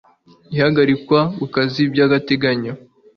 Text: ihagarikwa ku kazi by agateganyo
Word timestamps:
ihagarikwa 0.55 1.19
ku 1.37 1.45
kazi 1.53 1.81
by 1.91 1.99
agateganyo 2.05 2.73